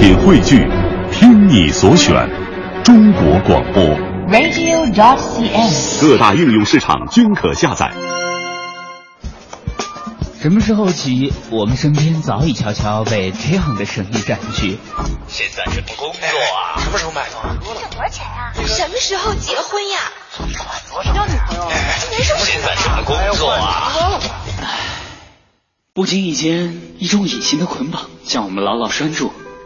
[0.00, 0.66] 品汇聚，
[1.12, 2.26] 听你所选，
[2.82, 3.84] 中国广播。
[4.30, 6.00] radio.dot.cn，。
[6.00, 7.92] 各大应用市场均可下载。
[10.40, 14.78] 什么时候起，我们身边早已悄悄被这样的声音占据？
[15.28, 16.80] 现在什么工作啊？
[16.80, 17.58] 什么时候买房啊？
[17.60, 18.54] 挣多少钱啊？
[18.66, 19.98] 什么时候结婚呀？
[21.14, 21.70] 交女朋友？
[21.98, 22.52] 今年是不是？
[22.52, 24.18] 现在什么工作啊？
[25.92, 29.30] 不经意间，一种隐形的捆绑将我们牢牢拴住，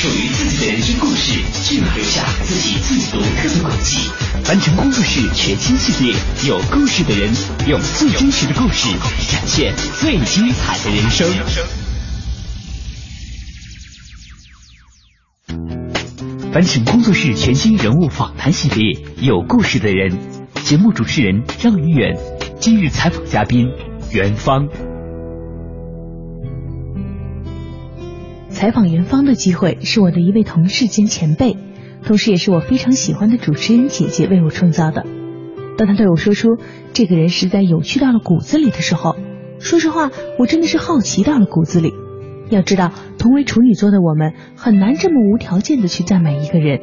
[0.00, 1.32] 属于自己的人生故事，
[1.64, 3.98] 就要留下自己最独特的轨迹。
[4.46, 6.14] 完成工作室全新系列，
[6.46, 7.28] 有故事的人，
[7.66, 8.88] 用最真实的故事
[9.28, 11.28] 展现最精彩的人生。
[16.52, 20.16] 完成工作室全新人物访谈系列，有故事的人。
[20.62, 22.16] 节目主持人张云远，
[22.60, 23.66] 今日采访嘉宾
[24.12, 24.68] 袁芳。
[28.58, 31.56] 采访元芳的机会是我的一位同事兼前辈，
[32.04, 35.06] 同时也是我非常喜欢的主持人姐姐为我创造的。
[35.76, 36.48] 当她对我说出
[36.92, 39.14] 这个人实在有趣到了骨子里的时候，
[39.60, 41.92] 说实话，我真的是好奇到了骨子里。
[42.50, 46.80] 要知道，同为处女座的我们很难这么无条件的去赞美一个人，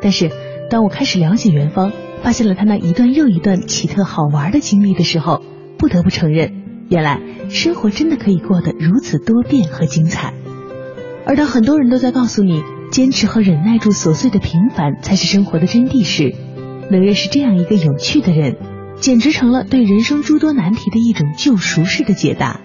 [0.00, 0.30] 但是
[0.70, 1.90] 当我开始了解元芳，
[2.22, 5.42] 发现了他那一段又一段奇特好玩的经历的时候，
[5.76, 6.52] 不得不承认，
[6.88, 10.34] 原来生活真的可以过得如此多变和精彩。
[11.30, 16.34] 而当很多人都在告诉你，坚持和忍耐住琐碎的平凡才是生活的真谛时，
[16.90, 18.56] 能认识这样一个有趣的人，
[18.96, 22.62] 简直成了对人生诸多难题的一种救赎式的解答。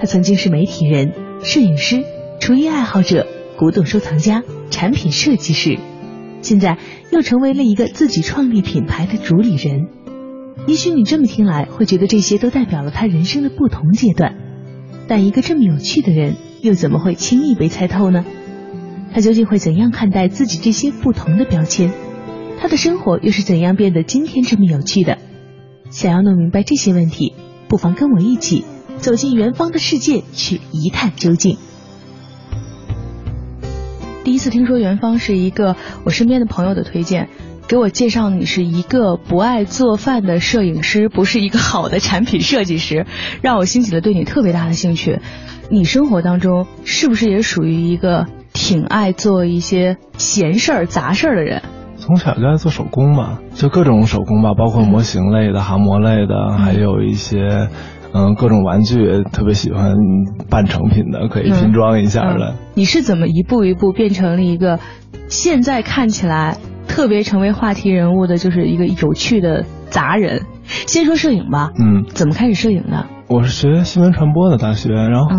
[0.00, 1.12] 他曾经是媒体人、
[1.44, 2.02] 摄影师、
[2.40, 5.78] 厨艺爱好者、古董收藏家、产品设计师。
[6.40, 6.78] 现在
[7.12, 9.86] 又成为了一个自己创立品牌的主理人。
[10.66, 14.34] 也许你这么听来会觉得这些都代表了他人生的不同阶段，
[15.06, 18.24] 但一个这么有趣的人，又怎么会轻易被猜透呢？
[19.12, 21.90] 他究竟会怎样看待自己这些不同的标签？
[22.60, 25.18] 他的生活又是怎样变得今天这么有趣的？
[25.90, 27.34] 想要弄明白这些问题，
[27.68, 28.64] 不妨跟我一起
[28.98, 31.58] 走进元芳的世界，去一探究竟。
[34.22, 35.74] 第一次听说元芳是一个
[36.04, 37.28] 我身边的朋友的推荐，
[37.72, 43.06] 给我介绍你是一个不爱做饭的摄影师，不是一个好的产品设计师，
[43.40, 45.20] 让我兴起了对你特别大的兴趣。
[45.70, 51.62] 你生活当中是不是也属于一个挺爱做一些闲事儿、杂事儿的人？
[51.96, 57.70] 从小就爱做手工嘛，就各种手工吧，包括模型类的、航模类的，还有一些。
[58.14, 59.94] 嗯，各种玩具特别喜欢
[60.50, 62.56] 半成品的，可以拼装一下的、嗯嗯。
[62.74, 64.78] 你是怎么一步一步变成了一个
[65.28, 66.58] 现在看起来
[66.92, 70.42] 特别成为话题人物的，就是一个有趣的杂人？
[70.66, 73.06] 先说摄影吧，嗯，怎么开始摄影的？
[73.32, 75.34] 我是学新闻传播的大学，然后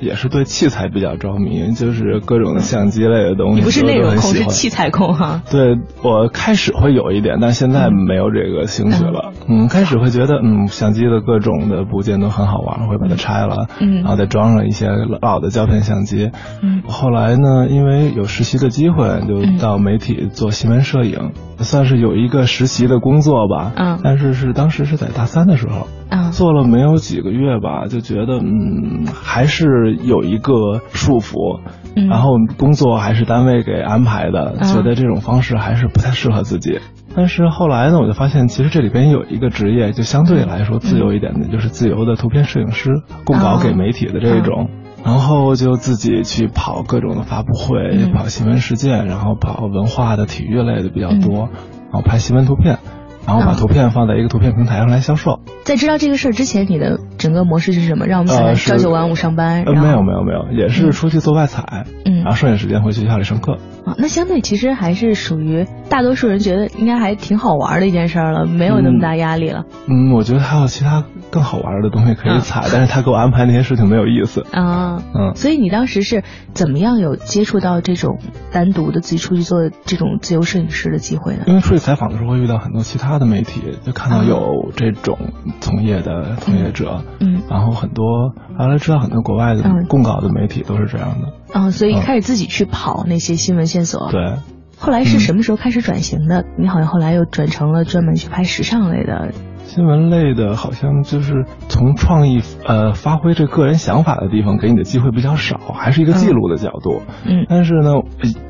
[0.00, 3.56] 也是对器材比较着迷，就是各种的相机类的东西。
[3.56, 5.42] 你不是内容控，是器材控哈？
[5.50, 9.34] 对，我开始会有一点，但现在没有这个兴趣了。
[9.46, 14.88] 嗯，嗯开始会觉得，嗯，相机的各种的部件都很好玩，会把它拆了，嗯，然后再装上一些
[15.20, 16.30] 老的胶片相机。
[16.62, 23.72] 嗯，后来呢，因为有实习的机会，就到媒体做新闻摄影，算是有一个实习的工作吧。
[23.76, 25.86] 嗯，但是是当时是在大三的时候。
[26.10, 31.60] 嗯，做了没有几个月吧，就觉得嗯，还是有一个束缚，
[31.94, 36.80] 嗯、然后工作还是单位给安排的，嗯、觉得这种方式还是不太适合自己。
[37.14, 44.70] 但是后来呢，我就发现其实这里边有一个职业，就相对来说自由一点的，嗯、就是自由的图片摄影师，供稿给媒体的这种。
[45.04, 51.48] 然后就自己去跑各种的发布会，嗯、跑新闻事件，然后跑文化的、体育类的比较嗯多，
[51.90, 52.78] 然后拍新闻图片。
[53.26, 55.40] 然后把图片放在一个图片平台上来销售。
[55.62, 58.06] 在知道这个事儿之前，你的整个模式是什么？
[58.06, 59.64] 让我们想朝九晚五上班？
[59.64, 63.58] 呃，没有没有没有，也是出去做外采，嗯，然后剩下时间回学校里上课。
[63.84, 69.64] 啊，那相对其实还是属于大多数人觉得应该还挺好玩的一件事了，没有那么大压力了。
[69.86, 74.46] 嗯，我觉得还有其他更好玩的东西可以采，但是他给我安排那些事情没有意思。
[74.52, 76.22] 啊，嗯，所以你当时是
[76.54, 78.18] 怎么样有接触到这种
[78.50, 81.44] 单独的自己出去做这种自由摄影师的机会呢？
[81.46, 85.18] 因为出去采访的时候会遇到很多其他的媒体，就看到有这种
[85.60, 91.32] 从业的从业者，嗯，然后很多后来知道很多国外的供稿的媒体都是这样的。
[91.54, 94.10] 嗯，所以开始自己去跑那些新闻线索。
[94.10, 94.34] 对。
[94.80, 96.44] 后来是什么时候开始转型的？
[96.56, 99.32] 你好像后来又转成了专门去拍时尚类的。
[99.68, 107.02] 新闻类的，好像就是从创意呃发挥这个人想法的地方，给你的机会比较少，还是一个记录的角度。
[107.26, 107.90] 嗯，但是呢，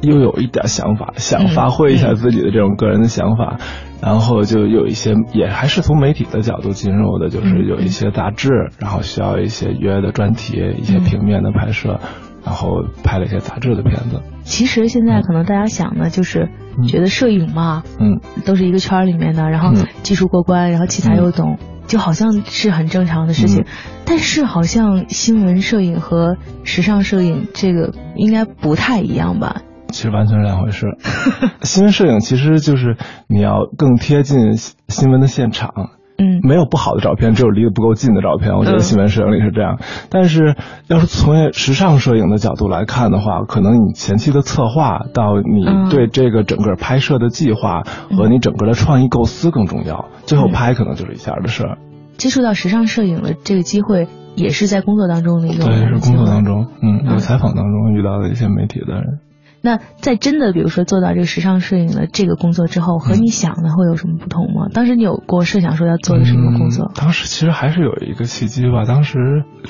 [0.00, 3.58] 又有一点想法，想发挥一下自己的这种个人的想法，
[4.00, 11.98] 然后就有一些也还是从媒体的角度进入的，就是有一些杂志，然后需要一些约的专题，一些平面的拍摄。
[12.44, 14.22] 然后拍了一些杂志的片子。
[14.42, 16.48] 其实现在可能大家想的就是
[16.86, 19.72] 觉得摄影嘛，嗯，都是一个圈里面的，然后
[20.02, 23.64] 技术过关，然后器材又懂，就好像是很正常的事情。
[24.04, 29.62] 但是好像新闻摄影和时尚摄影这个应该不太一样吧？
[29.90, 30.86] 其实完全是两回事。
[31.62, 32.96] 新闻摄影其实就是
[33.26, 35.90] 你要更贴近新闻的现场。
[36.20, 38.56] 嗯，没有不好的照片，只有离得不够近的照片。
[38.56, 39.78] 我觉得新闻摄影里是这样。
[40.10, 40.56] 但是，
[40.88, 47.82] 要是从时尚摄影的角度来看的话，可能你前期的策划到你对这个整个拍摄的计划
[48.16, 50.06] 和你整个的创意构思更重要。
[50.26, 51.78] 最后拍可能就是一下的事儿。
[52.16, 59.20] 接触到时尚摄影的这个机会，也是在工作当中的一个对，是工作当中，嗯，有采访当中遇到的一些媒体的人。
[59.60, 64.68] 那在真的，比如说做到这个时尚摄影的这个工作之后，和你想的会有什么不同吗？
[64.72, 66.92] 当时你有过设想说要做的什么工作？
[66.94, 68.84] 当时其实还是有一个契机吧。
[68.84, 69.18] 当时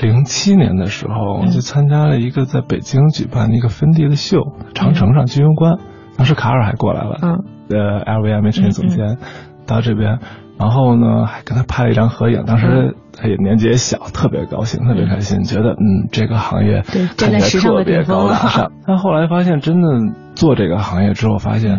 [0.01, 4.43] 零七年的时候，就参加了一个在北京举办的一个分地的秀，
[4.75, 5.79] 长城上居庸关。
[6.17, 9.19] 当时卡尔还过来了，嗯，呃，LVMH 总监
[9.67, 10.19] 到这边。
[10.59, 12.45] 然后呢，还跟他拍了一张合影。
[12.45, 18.73] 当时他也年纪也小，特别高兴，特别开心，觉得嗯，这个行业看起来特别高大上。
[18.87, 19.89] 但后来发现，真的
[20.35, 21.79] 做这个行业之后，发现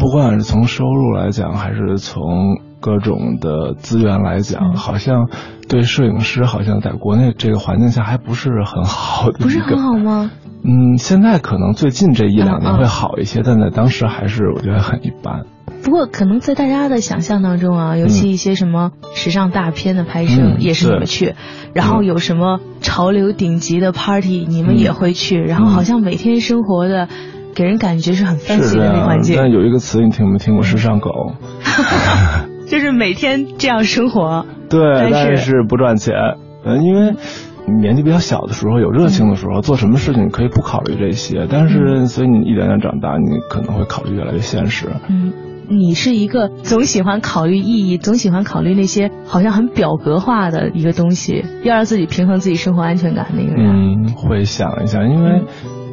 [0.00, 5.28] 不管是从收入来讲，还是从各种的资源来讲，好像
[5.68, 9.38] 对摄影师好像在国内这个环境下还不是很好的。
[9.38, 10.30] 不是很好吗？
[10.62, 15.44] 嗯，现在可能最近这一两年会好一些，但在当时还是我觉得很一般。
[15.82, 21.34] 不过，可能在大家的想象当中啊，尤其一些什么时尚大片的拍摄，也是你们去；
[21.74, 25.40] 然后有什么潮流顶级的 party，你们也会去。
[25.40, 27.08] 然后好像每天生活的，
[27.54, 29.36] 给人感觉是很 fancy 的那环境。
[29.36, 30.62] 但有一个词，你听没听过？
[30.62, 31.10] 时尚狗，
[32.68, 34.46] 就是每天这样生活。
[34.68, 36.14] 对，但是不赚钱。
[36.64, 37.14] 嗯，因为
[37.80, 41.46] 年纪比较小的时候，有热情的时候，做什么事情可以不考虑这些。
[41.50, 44.86] 但是，所以你一点点长大，你可能会考虑越来越现实。
[45.08, 45.32] 嗯。
[45.70, 54.04] 你是一个总喜欢考虑意义，总喜欢考虑那些好像很表格化的一个东西，要让自己平衡自己生活安全感的一个人。
[54.04, 55.42] 嗯，会想一下，因为，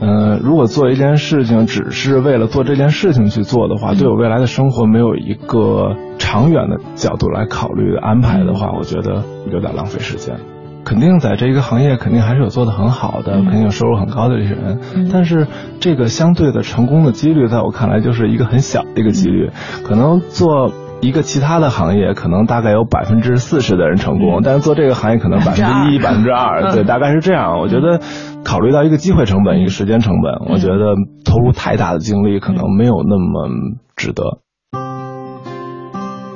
[0.01, 10.39] 呃，如果做一件事情只是为了做这件事情去做的话，对我未来的生活没有一个长远的角度来考虑安排的话，我觉得有点浪费时间。
[10.87, 14.79] 肯定在这一个行业，肯定还是有做的很好的，肯定有收入很高的这些人。
[15.11, 15.45] 但是
[15.81, 19.51] 这个相对的成功的几率，在我看来就是一个很小的一个几率。
[19.83, 27.59] 可能做一个其他的行业，可能大概有百分之四十的人成功，但是做这个行业可能百分之一、百分之二，对，大概是这样。
[27.59, 27.99] 我觉得
[28.45, 30.95] 考虑到一个机会成本、一个时间成本，我觉得
[31.25, 33.49] 投入太大的精力可能没有那么
[33.97, 34.39] 值得。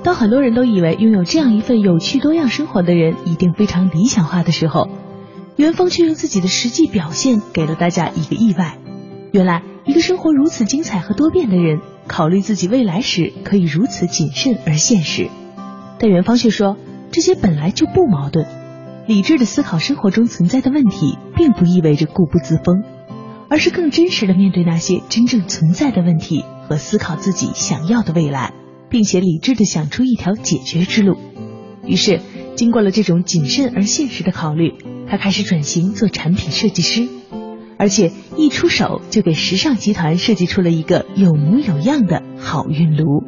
[0.03, 4.89] 当很多人都以为拥有这样一份有趣多样生活的人一定非常理想化的时候，
[5.57, 8.77] 元芳却用自己的实际表现给了大家一个意外。
[9.31, 15.29] 原来，一个生活如此精彩和多变的人，考虑自己未来时可以如此谨慎而现实。
[15.99, 16.77] 但元芳却说，
[17.11, 18.47] 这些本来就不矛盾。
[19.05, 22.83] 理智的思考生活中存在的问题，并不意味着固步自封，
[23.49, 28.53] 而是更真实的面对那些真正存在的问题和思考自己想要的未来。
[28.91, 31.17] 并且理智的想出一条解决之路。
[31.83, 32.19] 于是，
[32.55, 34.75] 经过了这种谨慎而现实的考虑，
[35.07, 37.07] 他开始转型做产品设计师，
[37.79, 43.23] 而且一出手就给时尚集团设计出了一个有模有样的好运炉。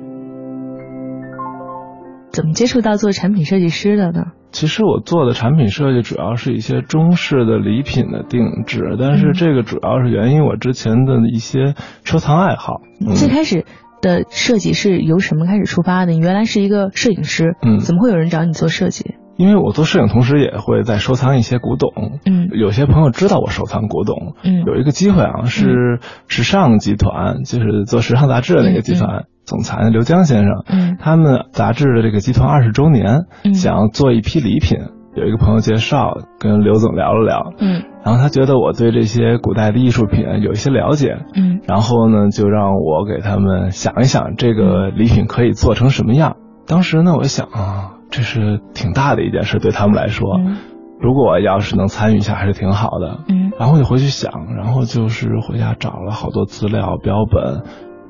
[2.32, 4.22] 怎么接触到做产品设计师的呢？
[4.51, 12.82] 其实我做的产品设计主要是一些中式的礼品的定制，但是这个主要是源于我之前的一些收藏爱好。
[13.15, 13.65] 最开始。
[14.04, 16.12] 的设计是由什么开始出发的？
[16.12, 19.16] 你原来是一个摄影师，嗯，怎么会有人找你做设计？
[19.36, 21.90] 因为我做摄影，同时也会在收藏一些古董，
[22.26, 33.22] 嗯，有些朋友知道我收藏古董，嗯，有一个机会啊，是时尚集团，就是做时尚杂志的那个集团总裁刘江先生，嗯，他们杂志的这个集团二十周年，
[33.56, 34.78] 想要做一批礼品。
[35.15, 46.38] 有一个朋友介绍，跟刘总聊了聊，嗯，然后他觉得我对这些古代的艺术品有一些了解，嗯，然后呢，就让我给他们想一想这个礼品可以做成什么样。
[46.67, 50.39] 当时呢，我想啊，这是挺大的一件事，对他们来说，
[51.00, 57.63] 如果要是能参与一下，还是挺好的，嗯，然后就回去想，然后就是回家找了好多资料标本。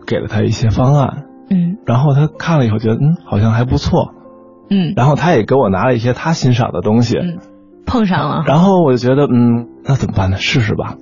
[0.06, 1.78] 给了他一些方案，嗯。
[1.86, 4.12] 然后他看了以后觉得嗯好像还不错，
[4.74, 4.94] 嗯。
[4.96, 7.38] 然后他也给我拿了一些他欣赏的东西，嗯，
[7.86, 10.38] 碰上了，然后我就觉得嗯那怎么办呢？
[10.38, 10.96] 试试吧。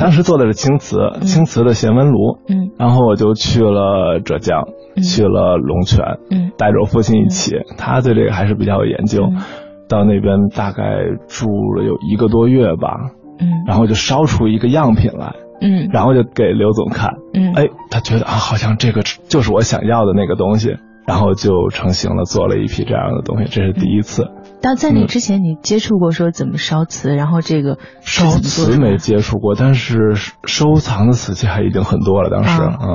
[0.00, 2.70] 当时做的是青瓷，青瓷的咸温炉，嗯。
[2.78, 4.64] 然后我就去了浙江，
[4.96, 5.02] 嗯。
[5.02, 6.50] 去了龙泉，嗯。
[6.58, 9.24] 带着我父亲一起，他对这个还是比较有研究。
[9.30, 9.42] 嗯。
[9.88, 10.82] 到那边大概
[11.28, 12.96] 住了有一个多月吧，
[13.38, 13.64] 嗯。
[13.66, 15.90] 然后就烧出一个样品来，嗯。
[15.92, 24.28] 然后就给刘总看，嗯，哎，他觉得啊，好像这个就是我想要的那个东西，然后就成型了，做了一批这样的东西，这是第一次。
[24.60, 32.30] 但在那之前，你接触过说怎么烧瓷，然后这个烧瓷没接触过，但是收藏的瓷器还已经很多了。
[32.30, 32.86] 当时，啊嗯，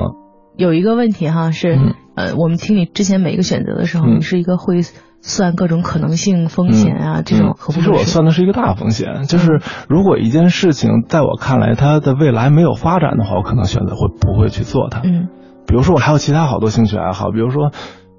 [0.56, 4.80] 有一个问题哈，是、嗯呃，我们听你之前每一个选择的时候，嗯你是一个会
[5.22, 7.58] 算各种可能性、风险啊、这种？
[7.60, 9.60] 其实我算的是一个大风险，就是
[9.90, 15.02] 如果一件事情在我看来它的未来没有发展的话，我可能选择会不会去做它。
[15.04, 15.28] 嗯
[15.70, 17.74] 比如说我还有其他好多兴趣爱好，比如说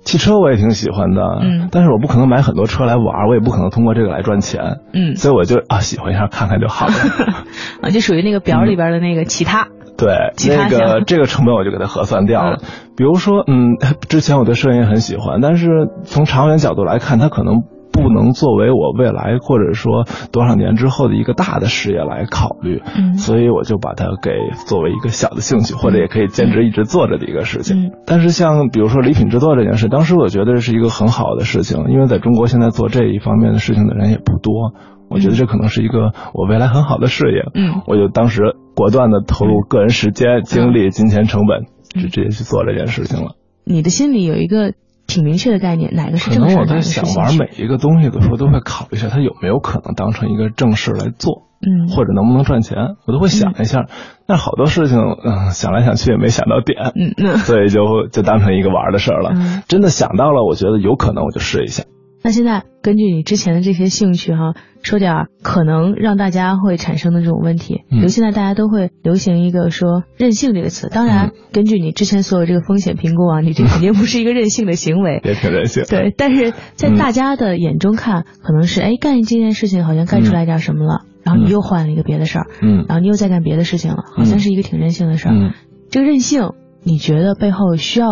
[0.05, 6.93] 汽车我也挺喜欢的，嗯但是我不可能买很多车来玩，我也不可能通过这个来赚钱，嗯所以我就啊喜欢一下看看就好了。
[7.83, 9.69] 啊，就属于那个表里边的那个其他。
[9.99, 12.59] 对，那个这个成本我就给它核算掉了。
[12.97, 13.75] 比如说，嗯，
[14.09, 17.65] 之前我对摄影也很喜欢，但是从长远角度来看，它可能
[18.09, 22.81] 不能作为我未来或者说多少年之后的一个大的事业来考虑。
[22.97, 24.31] 嗯所以我就把它给
[24.67, 27.87] 作为一个小的兴趣，或者也可以兼职一直做着的一个事情。
[27.87, 34.73] 嗯但是像比如说礼品制作这件事，当时我觉得这是一个很好的事情，因为在中国现在做这一方面的事情的人也不多。
[35.11, 37.43] 我觉得这可能是一个我未来很好的事业。
[37.55, 43.33] 嗯我就当时果断的投入个人时间、精力、金钱成本，就直接去做这件事情了。
[43.65, 44.73] 你的心里有一个
[45.09, 47.03] 挺明确的概念，哪个是正事可能我在想？
[47.17, 53.87] 玩每一个东西的时候，都会考虑一下它有没有可能当成一个正事来做，嗯或者能不能赚钱，我都会想一下。
[54.27, 59.31] 但好多事情，嗯，想来想去也没想到点，嗯那所以就就当成一个玩的事儿了。
[59.35, 61.85] 嗯真的想到了，我觉得有可能，我就试一下。
[62.23, 67.83] 那现在根据你之前的这些兴趣哈，说点儿可能让大家会产生的这种问题。
[67.89, 75.21] 比嗯如现在大家都会流行一个说任性这个词，当然嗯根据你之前所有这个风险评估啊，你这肯定不是一个任性的行为。
[75.25, 75.85] 也挺任性。
[75.89, 85.35] 对，但是在嗯大家的眼中看，可能是哎干这件事情好像干出来点什么了，然后你嗯又换了一个别的事儿，嗯然后你又在干别的事情了，好像是一个挺任性的事儿。
[85.35, 85.53] 嗯，
[85.91, 86.51] 这个任性，
[86.83, 88.09] 你觉得背后需要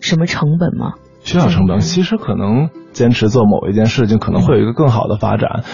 [0.00, 0.94] 什么成本吗？
[1.24, 1.78] 需要成本。
[1.78, 5.64] 嗯其实可能坚持做某一件事情，可能会有一个更好的发展，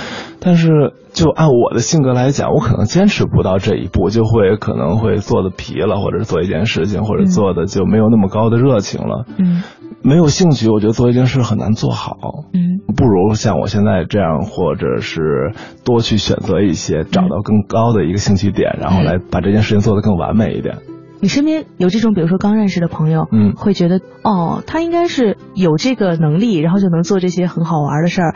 [0.41, 9.27] 但是就按我的性格来讲，我可能坚持不到这一步，就会可能会做的疲了，或者做一件事情，或者做的就没有那么高的热情了。
[9.39, 9.63] 嗯
[10.01, 12.17] 没有兴趣，我觉得做一件事很难做好。
[12.55, 15.53] 嗯不如像我现在这样，或者是
[15.85, 20.77] 多去选择一些，找到更高的一个兴趣点，然后来把这件事情做得更完美一点。
[21.21, 28.35] 你身边有这种，比如说刚认识的朋友，嗯会觉得哦，他应该是有这个能力，然后就能做这些很好玩的事儿，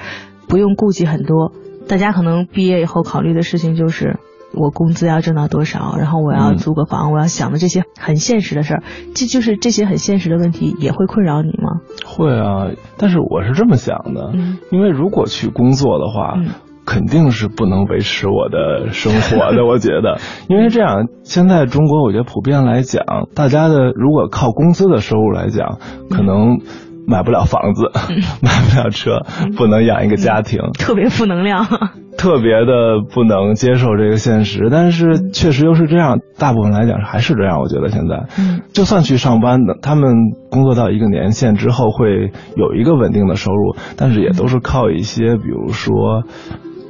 [0.49, 1.53] 不用顾忌很多。
[1.89, 4.19] 大家可能毕业以后考虑的事情就是。
[4.55, 5.97] 我工资要挣到多少？
[5.97, 8.83] 然后我要嗯租个房，我要想的这些很现实的事儿，
[9.15, 11.81] 这就是这些很现实的问题也会困扰你吗？
[12.05, 16.49] 会啊，但是我是这么想的，嗯因为如果去工作的话，嗯
[16.85, 19.65] 肯定是不能维持我的生活的。
[19.67, 25.79] 我觉得，因为这样，现在中国我觉得普遍来讲，大家的如果靠工资的收入来讲，
[26.11, 26.59] 可能
[27.07, 27.91] 买不了房子，
[28.43, 29.23] 买不了车，
[29.57, 30.61] 不能养一个家庭。
[30.79, 31.67] 特别负能量。
[32.19, 37.59] 特别的不能接受这个现实，但是确实又是这样，大部分来讲还是这样。
[37.59, 40.13] 我觉得现在，嗯就算去上班的，他们
[40.51, 46.23] 工作到一个年限之后会有一个稳定的收入，但是也都是靠一些，比如说。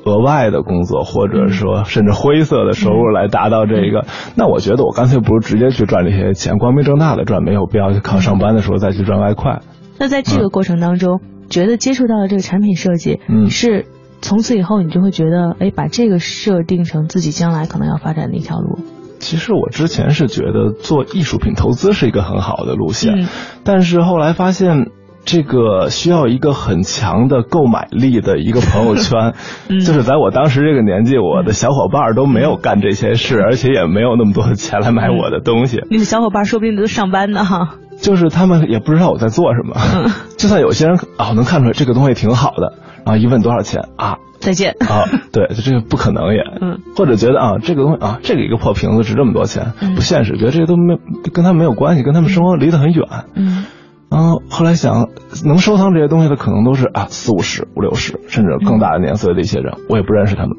[0.05, 4.05] 额外的工作，或者说甚至灰色的收入来达到这个，
[4.35, 9.61] 那我觉得我干脆不如直接去赚这些钱，光明正大的赚，没有必要去靠上班的时候再去赚外快。
[9.99, 13.87] 那在这个过程当中，觉得接触到了这个产品设计，嗯是
[14.21, 18.79] 从此以后你就会觉得，哎，把这个设定成自己将来可能要发展的一条路。
[19.21, 23.29] 其实我之前是觉得做艺术品投资是一个很好的路线，嗯
[23.63, 24.91] 但是后来发现。
[25.25, 29.35] 这个需要一个很强的购买力的一个朋友圈，
[29.71, 29.81] 嗯。
[29.81, 37.77] 就是在我当时这个年纪，我的小伙伴都没有干这些事，而且也没有那么多的钱来买我的东西，你的小伙伴说不定都上班呢哈。
[38.01, 39.77] 就是他们也不知道我在做什么。
[39.95, 40.11] 嗯。
[40.37, 42.75] 就算有些人啊能看出来这个东西挺好的，
[43.05, 44.17] 然后一问多少钱啊。
[44.41, 44.75] 再见。
[44.81, 49.95] 啊，对，就这个不可能也，嗯，或者觉得啊，这个东西啊，这个一个破瓶子值这么多钱，嗯。
[49.95, 50.99] 不现实，觉得这些都没
[51.33, 53.07] 跟他们没有关系，跟他们生活离得很远。
[53.37, 53.65] 嗯
[54.13, 55.09] 然后后来想，
[55.47, 60.51] 能收藏这些东西的可能都是啊四五十、五六十，甚至更大的年岁的一些人，我也不认识他们。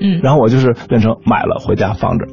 [0.00, 2.26] 嗯，然后我就是变成买了回家放着，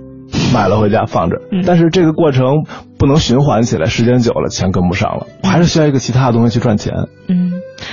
[0.54, 1.64] 买了回家放着嗯。
[1.68, 2.64] 但是这个过程
[2.98, 6.94] 不能循环起来，时间久了钱跟不上了，我还是需要一个其他的东西去赚钱。
[7.28, 7.52] 嗯，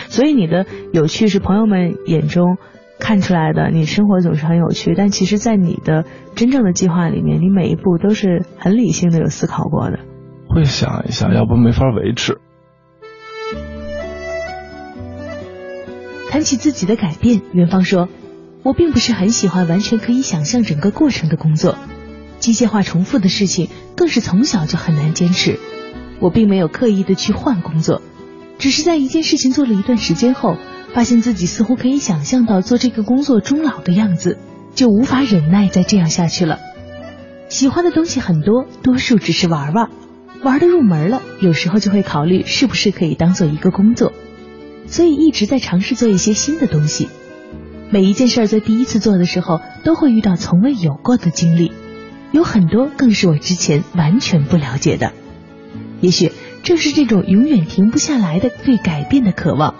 [0.08, 2.56] 所以你的有趣是朋友们眼中
[3.00, 6.04] 看出来的，你生活总是很有趣，但其实，在你的
[6.36, 9.98] 真正的计划里面，你每一步都是很理性的，有思考过的。
[10.48, 12.38] 会想一下，要不没法维持。
[16.36, 18.10] 谈起自己的改变，元芳说
[18.62, 21.78] ：“我并不是很喜欢完全可以想象整个过程的工作，
[22.40, 25.58] 机械化重复的事情更是从小就很难坚持。
[26.20, 28.02] 我并没有刻意的去换工作，
[28.58, 30.58] 只是在一件事情做了一段时间后，
[30.92, 34.36] 发现自己似乎可以想象到做这个工作终老的样子，
[34.74, 36.58] 就无法忍耐再这样下去了。
[37.48, 39.88] 喜欢的东西很多，多数只是玩玩，
[40.42, 44.12] 玩的入门了，有时候就会考虑是不是可以当做一个工作。”
[44.86, 47.08] 所以一直在尝试做一些新的东西，
[47.90, 51.72] 每一件事儿在第一次做的时候都会遇到从未有过的经历，
[52.32, 55.12] 有很多更是我之前完全不了解的。
[56.00, 56.30] 也许
[56.62, 59.74] 正是这种永远停不下来的对改变的渴望，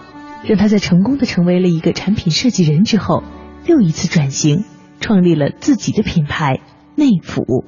[0.45, 3.23] 让他在成功的成为了一个产品设计人之后，
[3.65, 4.65] 又一次转型，
[5.01, 6.61] 创立了自己的品牌
[6.95, 7.65] 内府。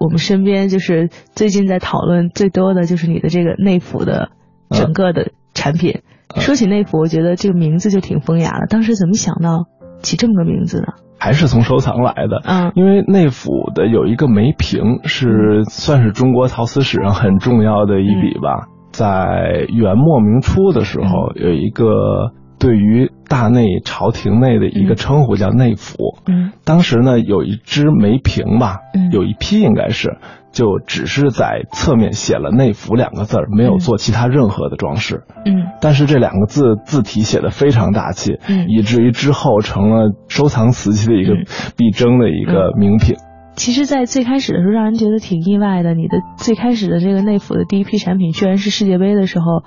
[0.00, 4.30] 我们身边就是最近在讨论最多的就是你的这个内府的。
[4.74, 6.02] 整个的产品，
[6.36, 8.66] 说起内府，我觉得这个名字就挺风雅的。
[8.68, 9.66] 当时怎么想到
[10.02, 10.86] 起这么个名字呢？
[11.18, 12.42] 还是从收藏来的。
[12.44, 18.68] 嗯，因为内府的有一个梅瓶，是算是中国陶瓷史上很重要的一笔吧。
[18.92, 22.32] 在元末明初的时候，有一个
[22.64, 25.96] 对于大内朝廷内的一个称呼叫内府。
[26.26, 30.16] 嗯，当时呢有一只梅瓶吧，嗯，有一批应该是。
[30.50, 35.24] 就只是在侧面写了“内府”两个字儿，没有做其他任何的装饰。
[35.44, 41.34] 嗯，但是这两个字字体写的非常大气，嗯，以至于之后成了收藏瓷器的一个
[41.76, 43.16] 必争的一个名品。
[43.56, 45.92] 其实，在最开始的时候，让人觉得挺意外的。
[45.94, 49.64] 你的最开始的这个内府的第一批产品，居然是世界杯的时候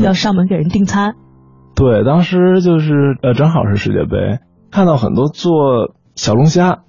[0.00, 1.16] 要上门给人订餐。
[1.74, 4.38] 对，当时就是呃，正好是世界杯，
[4.70, 6.80] 看到很多做小龙虾，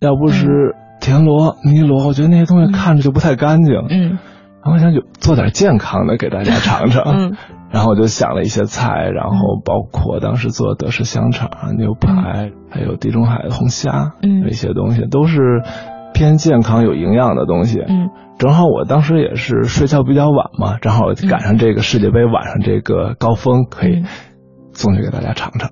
[0.00, 0.74] 要不是。
[1.02, 3.74] 田螺、泥螺，我觉得那些东西看着就不太干净。
[3.88, 4.18] 嗯，
[4.62, 7.04] 然后我想就做点健康的给大家尝尝。
[7.16, 7.36] 嗯，
[7.70, 15.62] 然后我就想了一些菜，然后包括当时做德式香肠、牛排，还有地中海的红虾，嗯，那些东西都是
[16.12, 17.80] 偏健康、有营养的东西。
[17.80, 24.02] 嗯，正好我当时也是睡觉比较晚嘛，正好赶上这个世界杯晚上这个高峰，可以
[24.80, 25.70] 送去给大家尝尝。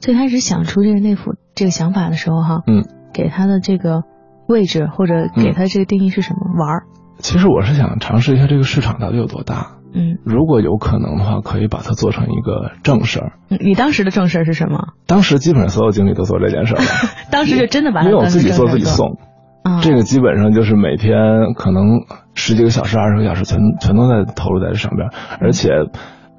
[0.00, 4.02] 最开始想出这个内服这个想法的时候，哈，嗯，给他的这个。
[4.48, 6.56] 位置或者给它这个定义是什么？
[6.56, 6.82] 玩儿。
[7.18, 9.72] 其实我是想尝试一下这个市场到底有多大。
[9.92, 13.32] 嗯，如果有可能的话，可以把它做成一个正事儿。
[13.48, 14.92] 你当时的正事儿是什么？
[15.08, 16.78] 当时基本上所有经理都做这件事儿。
[17.32, 19.18] 当时就真的把它因为我自己做自己送。
[19.64, 19.80] 啊。
[19.82, 22.02] 这个基本上就是每天可能
[22.34, 25.08] 十几个小时、二十个小时，全全都在投入在这上边，
[25.40, 25.70] 而且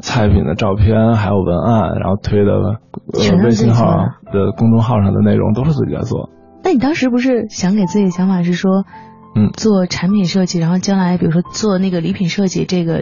[0.01, 3.85] 菜品的照片还有文案，然后推的呃微信号
[4.31, 6.29] 的公众号上的内容都是自己在做。
[6.63, 8.83] 那你当时不是想给自己的想法是说，
[9.35, 13.01] 嗯，做产品设计，然后将来比如说做那个礼品设计这个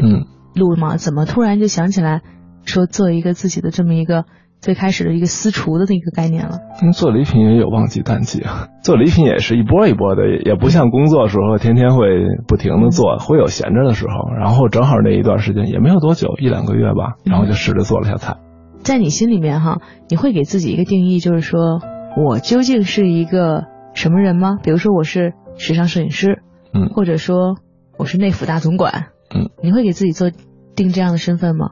[0.53, 0.97] 路吗？
[0.97, 2.21] 怎么突然就想起来
[2.65, 4.25] 说做一个自己的这么一个
[4.65, 6.57] 最开始的一个私厨的那个概念了？
[6.81, 12.07] 因为做礼品也有旺季淡季啊，做礼品也是一波一波的，也不像工作时候天天会
[12.47, 14.33] 不停的做，会有闲着的时候。
[14.33, 18.37] 然后正好那一段时间也没有多久，一两个月吧，然后就试着做了下菜。
[18.81, 21.79] 在你心里面哈，你会给自己一个定义，就是说。
[22.17, 24.55] 我究竟是一个什么人吗？
[24.63, 27.57] 比如说我是时尚摄影师，嗯，或者说
[27.97, 30.31] 我是内府大总管，嗯，你会给自己做
[30.77, 31.71] 定这样的身份吗？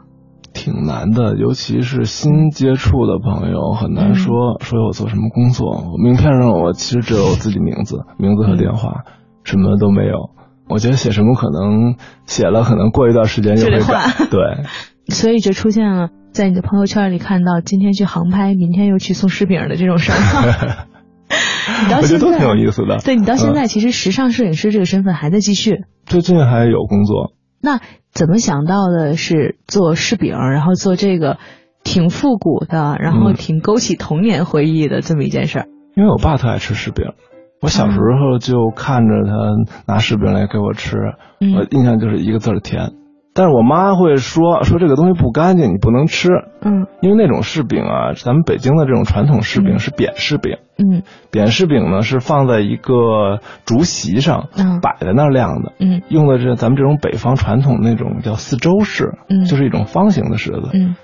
[0.53, 5.97] 挺难的，尤其是新接触的朋友，很难说说我做什么工作。
[5.97, 9.03] 名片上我其实只有自己名字、名字和电话，
[9.43, 10.29] 什么都没有。
[10.69, 14.11] 我觉得写什么可能写了，可能过一段时间就会改。
[14.31, 14.63] 对，
[15.13, 16.09] 所以就出现了。
[16.31, 20.87] 在你的朋友圈里看到今天去航拍，明天又去送柿饼的这种事儿，
[22.01, 22.97] 我觉得都挺有意思的。
[23.03, 25.83] 对你到现在，其实时尚摄影师这个身份还在继续。
[26.05, 27.33] 最近还有工作。
[27.63, 27.80] 那
[28.12, 31.38] 怎么想到的是做柿饼，然后做这个
[31.82, 35.67] 挺复古的，然后挺勾起童年回忆的这么一件事儿？
[35.95, 37.13] 因为我爸特爱吃柿饼，
[37.62, 40.97] 我小时候就看着他拿柿饼来给我吃，
[41.39, 42.91] 我印象就是一个字儿甜。
[43.36, 46.30] 但是我妈会说说这个东西不干净，你不能吃。
[46.62, 50.58] 嗯，因为那种柿饼啊，咱们北京的这种传统柿饼是扁柿饼。
[50.78, 55.74] 嗯，扁柿饼呢是放在一个竹席上嗯摆在那儿晾的。
[55.80, 59.12] 嗯，用的是咱们这种北方传统那种叫四周柿，
[59.50, 60.69] 就是一种方形的柿子。
[60.74, 60.96] 嗯，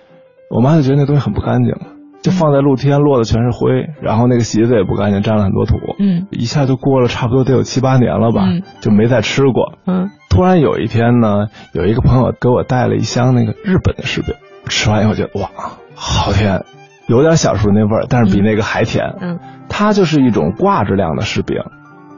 [0.50, 1.74] 我妈就觉得那东西很不干净，
[2.22, 5.76] 就放在露天，落的全是灰，然后那个席子也不干净，沾了很多土。
[6.00, 9.74] 嗯一下就过了差不多得有七八年了吧，嗯就没再吃过。
[9.86, 15.50] 嗯突然有一天呢，有一个朋友给我带了一箱那个日本的柿饼，吃完以后觉得哇，
[15.96, 16.64] 好甜，
[17.08, 19.16] 有点小时候那味儿，但是比那个还甜。
[19.22, 21.58] 嗯它就是一种挂着量的柿饼。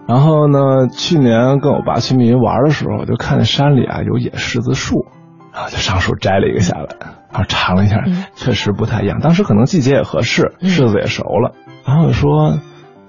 [0.08, 5.06] 然后呢，去年跟我爸去密云玩的时候，就看见山里啊有野柿子树，
[5.54, 6.88] 然后就上树摘了一个下来，
[7.32, 9.20] 然后尝了一下，嗯确实不太一样。
[9.22, 11.54] 当时可能季节也合适，嗯柿子也熟了，
[11.86, 12.60] 然后我说，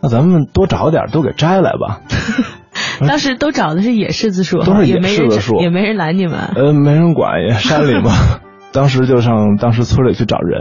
[0.01, 2.01] 那咱们多找点，都给摘来吧。
[3.07, 6.53] 当时都找的是野柿子树，都是野柿子树也没人拦你们。
[6.55, 8.13] 呃，没人管，也 山里嘛。
[8.73, 10.61] 当时就上当时村里去找人，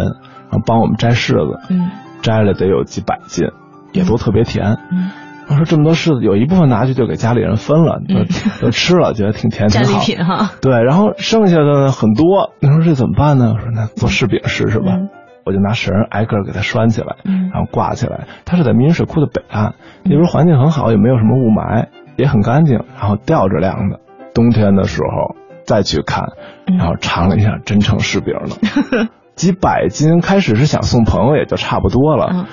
[0.49, 3.47] 然后帮我们摘柿子，嗯摘了得有几百斤，
[3.93, 4.77] 也都特别甜。
[4.91, 5.09] 嗯，
[5.51, 9.99] 我说这么多柿子，有一部分拿去就给家里人分了，嗯都都吃了，觉得挺甜， 挺好。
[10.01, 10.51] 品哈。
[10.61, 13.53] 对，然后剩下的很多，你说这怎么办呢？
[13.53, 14.93] 我说那做柿饼试试吧。
[14.95, 15.09] 嗯
[15.43, 18.27] 我就拿绳儿挨个儿给它拴起来，嗯然后挂起来。
[18.45, 23.99] 它是在密云水库的北岸，那边环境很好，也没有什么雾霾，也很干净，然后吊着晾的。
[24.35, 25.35] 冬天的时候
[25.65, 26.25] 再去看，
[26.67, 30.21] 嗯然后尝了一下，真成柿饼了， 几百斤。
[30.21, 32.45] 开始是想送朋友，也就差不多了。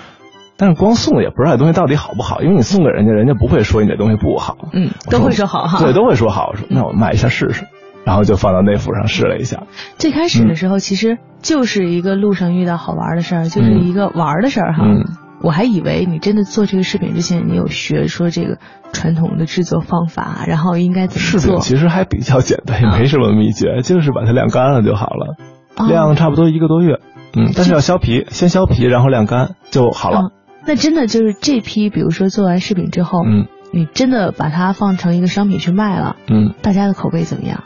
[0.58, 4.56] 嗯但是光送也不知道这东西到底好不好，因为你送给人家，人家不会说你这东西不好。
[4.72, 5.78] 嗯，都会说好哈。
[5.80, 6.48] 对，都会说好。
[6.50, 7.66] 我说那我买一下试试，
[8.04, 9.62] 然后就放到内府上试了一下。
[9.98, 14.82] 最开始的时候，其实就是一个路上遇到好玩的事儿，就是一个玩儿的事儿哈。
[14.84, 15.04] 嗯
[15.40, 18.58] 我还以为你真的做这个饰品之前，你有学说这个
[18.92, 21.60] 传统的制作方法，然后应该怎么做。
[21.60, 25.36] 其实还比较简单，也没什么秘诀，就是把它晾干了就好了，
[25.76, 26.98] 哦晾差不多一个多月。
[27.36, 30.32] 嗯，但是要削皮，先削皮，然后晾干就好了。
[30.68, 33.46] 嗯那真的就是这批，比如说做完柿饼之后，嗯。
[33.70, 37.64] 你真的把它放成一个商品去卖了，嗯，大家的口碑怎么样？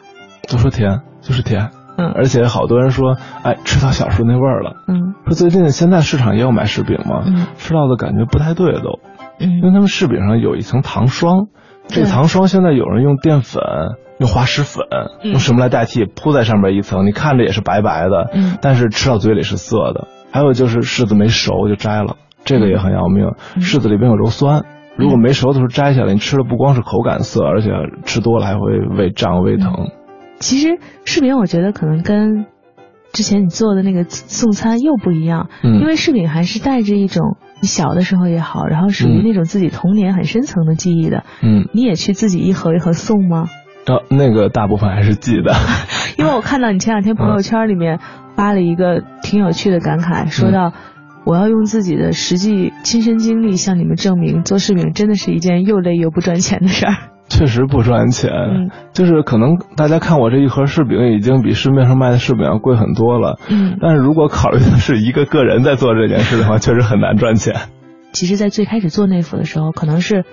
[0.48, 1.70] 都说甜，就是甜。
[1.96, 2.10] 嗯。
[2.10, 4.82] 而且好多人说，哎，吃到小时候那味儿了。
[4.88, 5.14] 嗯。
[5.26, 7.46] 说最近现在市场也有卖柿饼嘛，嗯。
[7.56, 8.98] 吃到的感觉不太对都，
[9.38, 9.48] 嗯。
[9.48, 11.46] 因为嗯他们柿饼上有一层糖霜，
[11.86, 13.62] 这个糖霜现在有人用淀粉、
[14.18, 14.84] 用滑石粉、
[15.22, 15.30] 嗯。
[15.30, 18.58] 用什么来代替，铺在上面一层，你看着也是白白的，嗯。
[18.60, 20.08] 但是吃到嘴里是涩的。
[20.32, 23.26] 还有就是柿子没熟就摘了，这个也很要命。
[23.56, 24.64] 嗯柿子里边有鞣酸，
[24.96, 27.70] 如果没熟的时候摘下来，你吃的不光是口感涩，而且
[28.04, 29.90] 吃多了还会胃胀、胃疼。
[30.38, 32.46] 其实柿饼我觉得可能跟
[33.12, 41.24] 之前你做的那个送餐又不一样，嗯因为柿饼还是带着一种你小的时候也好，然后属于嗯那种自己童年很深层的记忆的。
[41.42, 43.44] 嗯，你也去自己一盒一盒送吗？
[43.84, 45.52] 这那个大部分还是记得。
[46.18, 47.98] 因为我看到你前两天朋友圈里面
[48.36, 50.72] 发了一个挺有趣的感慨，说嗯到
[51.24, 56.94] 我要用自己的实际亲身经历向你们证明，做柿饼真的是一件又累又不赚钱的事儿。
[57.28, 67.54] 确实不赚钱，嗯就是可能大家看我这一盒柿饼已经比市面上卖的柿饼要贵很多了，嗯，但是如果考虑的是一个个人在做这件事的话，确实很难赚钱。
[68.12, 70.24] 其实，在最开始做内服的时候，可能是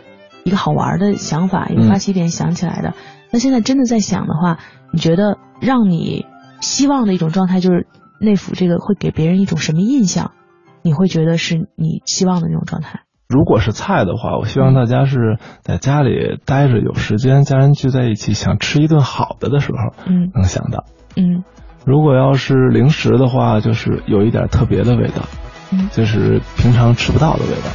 [0.44, 2.94] 一个好玩的想法，一个发起点想起来的。
[3.32, 4.58] 那现在真的在想的话，
[4.92, 6.26] 你觉得让你
[6.60, 7.88] 希望的一种状态，就是
[8.20, 10.32] 内服这个会给别人一种什么印象？
[10.82, 13.02] 你会觉得是你希望的那种状态？
[13.28, 20.86] 如果是菜的话，我希望大家是在家里待着，有时间，家人聚在一起，想吃一顿好的的时候，嗯能想到。
[21.16, 21.44] 嗯
[21.86, 25.24] 如果要是零食的话，就是有一点特别的味道，
[25.72, 27.70] 嗯就是平常吃不到的味道。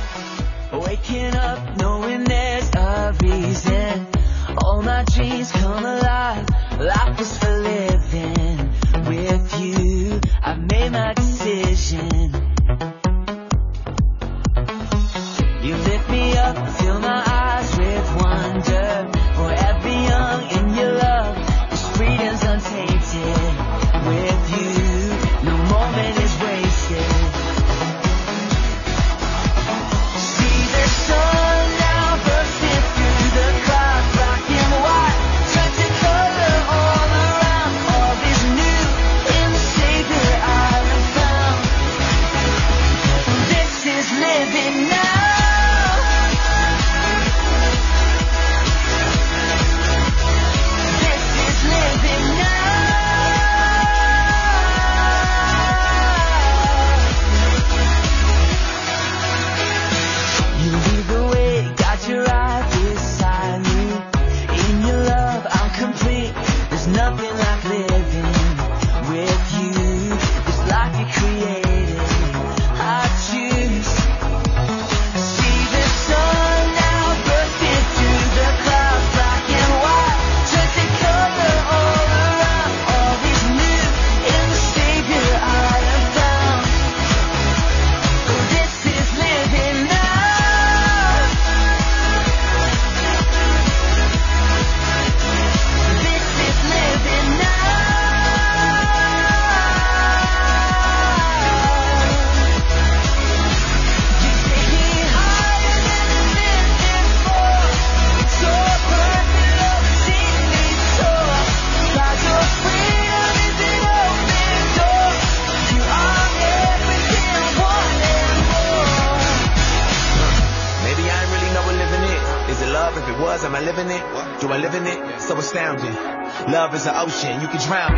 [127.24, 127.93] Ocean, you can drown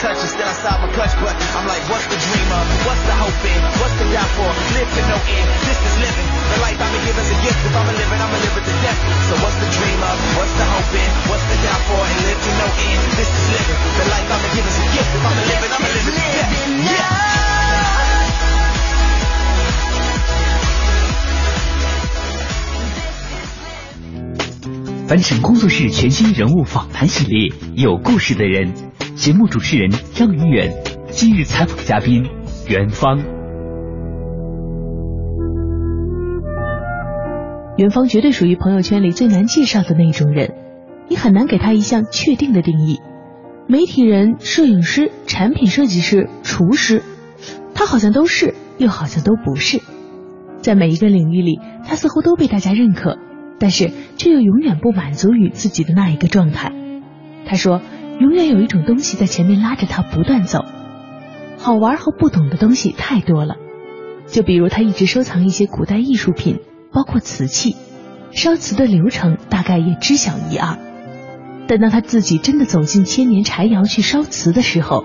[0.00, 0.16] touch.
[0.16, 2.64] And still I saw my clutch, but I'm like, what's the dream of?
[2.88, 3.60] What's the hope in?
[3.84, 4.48] What's the doubt for?
[4.72, 5.48] Live to no end.
[5.68, 6.28] This is living.
[6.56, 7.60] The life I've been given's a gift.
[7.60, 9.00] If I'm a living, I'm a live it to death.
[9.28, 10.16] So what's the dream of?
[10.40, 11.10] What's the hope in?
[11.28, 12.00] What's the doubt for?
[12.00, 13.00] And live to no end.
[13.20, 13.78] This is living.
[14.00, 15.10] The life I've been given's a gift.
[15.12, 16.48] If I'm a living, I'm a live it to death.
[16.80, 17.30] Yeah.
[25.10, 28.72] 凡尘工作室全新人物访谈系列《有故事的人》，
[29.20, 30.72] 节目主持人张云远，
[31.10, 32.24] 今日采访嘉宾
[32.66, 33.18] 袁芳。
[37.76, 40.54] 袁芳绝对属于朋友圈里最难介绍的那种人，
[41.10, 42.98] 你很难给他一项确定的定义。
[43.68, 47.02] 媒体人、摄影师、产品设计师、厨师，
[47.74, 49.82] 他好像都是，又好像都不是。
[50.62, 53.18] 在每一个领域里，他似乎都被大家认可，
[53.58, 56.72] 但是却又永远不满足于自己的那一个状态。
[57.44, 57.82] 他说，
[58.20, 60.64] 永远有一种东西在前面拉着他不断走。
[61.58, 63.56] 好玩和不懂的东西太多了，
[64.26, 66.60] 就比如他一直收藏一些古代艺术品。
[66.92, 67.76] 包括瓷器，
[68.32, 70.76] 烧瓷的流程大概也知晓一二。
[71.68, 75.04] 但当他自己真的走进千年柴窑去烧瓷的时候，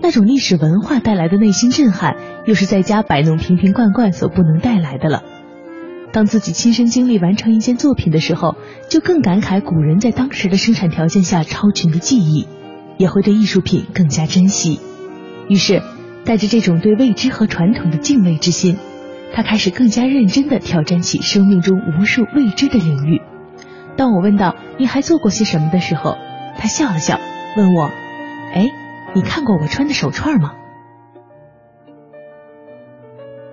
[0.00, 2.16] 那种历史文化带来的内心震撼，
[2.46, 5.22] 又是在家摆弄瓶瓶罐罐所不能带来的了。
[6.12, 8.56] 当自己亲身经历完成一件作品的时候，
[8.88, 12.48] 就更感慨古人在当时的生产条件下超群的技艺，
[12.96, 14.80] 也会对艺术品更加珍惜。
[15.48, 15.82] 于是，
[16.24, 18.78] 带着这种对未知和传统的敬畏之心。
[19.34, 23.20] 他开始更加认真地挑战起生命中无数未知的领域。
[23.96, 26.16] 当我问到你还做过些什么的时候，
[26.56, 27.20] 他笑了笑，
[27.56, 27.90] 问我
[28.54, 28.66] ：“哎，
[29.14, 30.52] 你看过我穿的手串吗？”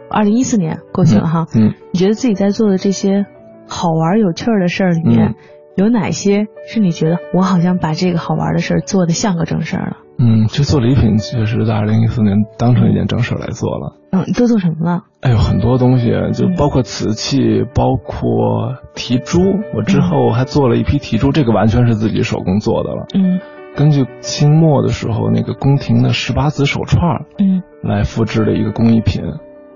[0.09, 3.25] 二零一四年过去了哈，嗯，你觉得自己在做的这些
[3.67, 5.35] 好玩有趣的事儿里面，嗯
[5.75, 9.97] 有哪些是你觉得我好像把这个好玩的事儿做的像个正事儿了？
[10.17, 13.97] 嗯，就做礼品确实在二零一四年当成一件正事儿来做了。
[14.13, 15.03] 嗯，都做什么了？
[15.19, 19.41] 哎呦，很多东西，就包括瓷器，包括提珠。
[19.75, 23.07] 我之后还做了一批提珠，这个完全是自己手工做的了。
[23.13, 23.41] 嗯
[23.75, 29.21] 根据清末的时候那个宫廷的十八子手串儿嗯来复制的一个工艺品。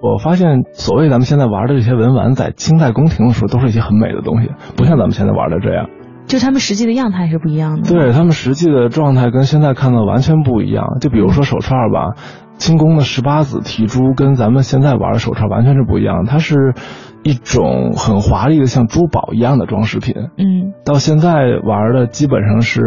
[0.02, 5.90] 我发现，所谓咱们现在玩的这些文玩，在清代宫廷的时候都是一些很美的东西，不像咱们现在玩的这样。
[6.26, 7.90] 就他们实际的样态是不一样的。
[7.90, 10.98] 对他们实际的状态跟现在看到完全不一样。
[11.02, 12.14] 就比如说手串吧，
[12.58, 16.76] 清宫的十八子提珠跟咱们现在玩的手串完全是不一样，它是
[17.24, 20.14] 一种很华丽的像珠宝一样的装饰品。
[20.38, 22.82] 嗯到现在玩的基本上是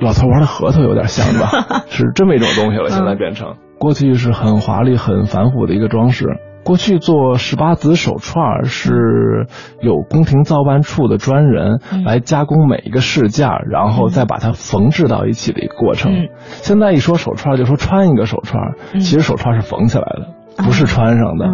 [0.00, 2.88] 老头玩的核桃有点像吧， 是这么一种东西了。
[2.88, 6.26] 现在变成过去是很华丽、很繁复的一个装饰。
[6.64, 9.46] 过去做十八子手串是
[9.80, 16.12] 有宫廷造办处的专人嗯来加工每一个饰件，然后再把它缝制到一起的一个过程。
[16.12, 18.60] 嗯现在一说手串，就说穿一个手串，
[18.94, 21.46] 嗯其实手串是缝起来的，不是穿上的。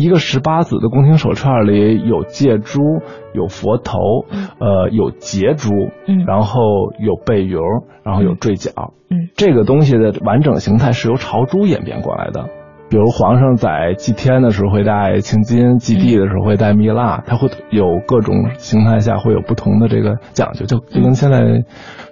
[0.00, 2.80] 嗯一个十八子的宫廷手串里有戒珠，
[3.34, 3.98] 有佛头，
[4.58, 5.70] 呃，有结珠，
[6.06, 6.62] 嗯然后
[6.98, 7.60] 有背油，
[8.02, 8.94] 然后有坠角。
[9.10, 12.48] 嗯这个东西的完整形态是由朝珠演变过来的。
[12.88, 21.62] 比如皇上在祭天的时候会戴青金，祭地的时候会戴蜜蜡，它会有各种形态下会有不同的这个讲究，就就跟现在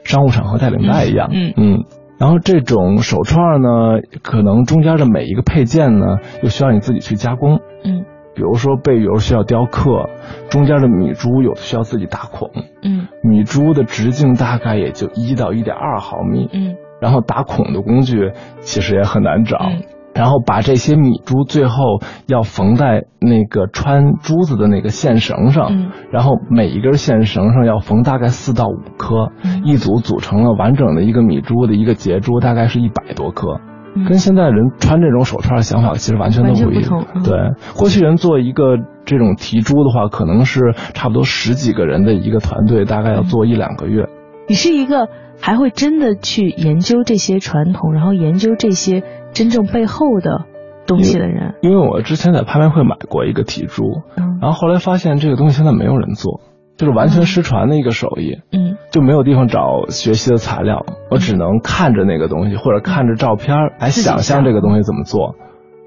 [0.04, 1.30] 商务场合戴领带一样。
[1.32, 1.84] 嗯嗯。
[2.18, 7.60] 然后这种手串呢，可能中间的每一个配件呢，又需要你自己去加工。
[7.84, 8.04] 嗯。
[8.34, 10.10] 比如说贝油需要雕刻，
[10.48, 12.50] 中间的米珠有的需要自己打孔，
[12.82, 13.08] 嗯。
[13.22, 16.76] 米珠的直径大概也就一到一点二毫米，嗯。
[17.00, 19.58] 然后打孔的工具其实也很难找。
[19.58, 19.82] 嗯
[20.18, 33.60] 然后把这些米珠最后要缝在那个穿珠子的那个线绳上，嗯然后每一根线绳上要缝大概四到五颗，嗯一组组成了完整的一个米珠的一个结珠，大概是一百多颗。
[33.94, 37.06] 嗯跟现在人穿这种手串的想法其实完全都不一样。
[37.14, 37.32] 嗯对，
[37.76, 44.06] 过去人做一个这种提珠的话，可能是差不多十几个人的一个团队，大概要做一两个月。
[44.48, 45.08] 你是一个
[45.40, 49.02] 还会真的去研究这些传统，然后研究这些
[49.38, 50.46] 真正背后的
[50.86, 51.54] 东西的人。
[51.62, 56.40] 因为我之前在拍卖会买过一个提珠，嗯然后后来发现这个东西现在没有人做，
[56.76, 65.36] 就是完全失传的一个手艺，嗯就没有地方找学习的材料，我只能看着那个东西或者看着照片儿来想象这个东西怎么做，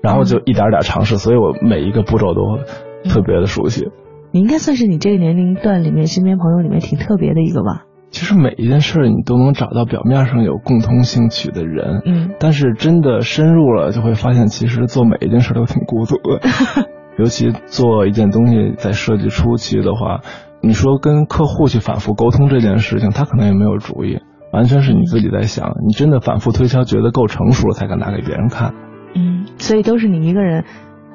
[0.02, 2.58] 然后就一点点尝试，所以我每一个步骤都
[3.10, 3.90] 特别的熟悉。
[4.32, 7.84] 你应该算是你这个年龄段里面身边朋友里面挺特别的一个吧？
[8.12, 16.42] 其实每一件事儿你都能找到表面上有共通兴趣的人，嗯，但是真的深入了，就会发现其实做每一件事都挺孤独的。
[17.18, 20.22] 尤其做一件东西在设计初期的话，
[20.62, 24.20] 你说跟客户去反复沟通这件事情，他可能也没有主意，
[24.52, 25.72] 完全是你自己在想。
[25.88, 28.74] 你真的反复推敲，觉得够成熟了，才敢拿给别人看。
[29.16, 30.64] 嗯，所以都是你一个人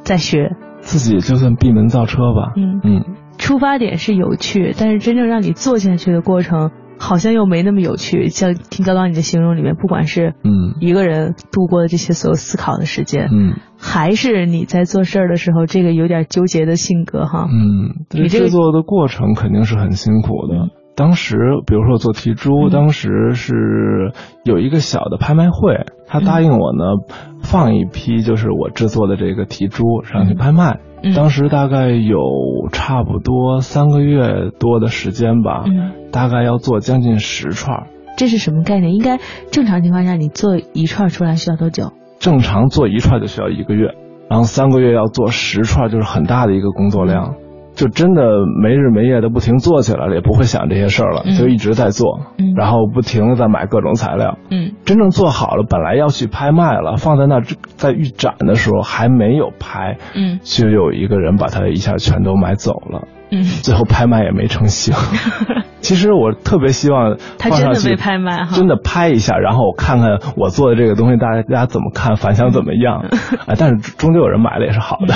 [0.02, 2.52] 在学，自己就算闭门造车吧。
[2.56, 3.04] 嗯嗯，
[3.38, 8.28] 出发点是有趣，但是真正让你做下去的过程，好像又没那么有趣。
[8.28, 17.46] 像听刚刚你的形容里面，不管是嗯一个人度过的这些所有思考的时间，嗯还是你在做事儿的时候这个有点纠结的性格哈。
[17.50, 20.85] 嗯，你这个制作的过程肯定是很辛苦的。
[20.96, 24.12] 嗯当时，比如说我做题珠，嗯当时是
[24.44, 26.84] 有一个小的拍卖会，他答应我呢，
[27.42, 30.80] 放一批就是我制作的这个题珠上去拍卖。
[31.02, 32.18] 嗯当时大概有
[32.72, 37.86] 差不多三个月多的时间吧，嗯，大概要做将近十串。
[38.16, 38.94] 这是什么概念？
[38.94, 39.18] 应该
[39.52, 41.92] 正常情况下，你做一串出来需要多久？
[42.18, 43.94] 正常做一串就需要一个月，
[44.28, 47.34] 然后三个月要做十串，就是很大的一个工作量，
[47.76, 48.22] 就真的
[48.60, 54.38] 没日没夜的不停做起来了，也不会想这些事儿了，嗯就一直在做，嗯然后不停的在买各种材料。
[54.50, 57.40] 嗯真正做好了，本来要去拍卖了，放在那
[57.76, 63.06] 在预展的时候还没有拍，嗯就有一个人把它一下全都买走了。
[63.30, 64.94] 嗯，最后拍卖也没成型。
[65.82, 73.04] 其实我特别希望他真的被拍卖哈，真的拍一下，然后我看看我做的这个东西大家怎么看，反响怎么样。
[73.46, 75.14] 啊， 但是终究有人买了也是好的。